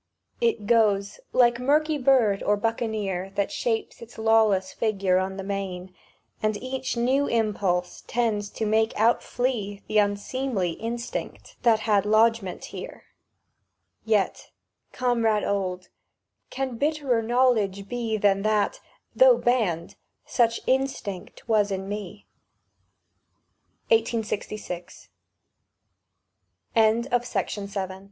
[0.41, 5.93] It goes, like murky bird or buccaneer That shapes its lawless figure on the main,
[6.41, 13.03] And each new impulse tends to make outflee The unseemly instinct that had lodgment here;
[14.03, 14.49] Yet,
[14.91, 15.89] comrade old,
[16.49, 18.79] can bitterer knowledge be Than that,
[19.15, 22.25] though banned, such instinct was in me!
[23.89, 25.09] 1866.
[26.75, 27.91] NEUTRAL TONES WE stood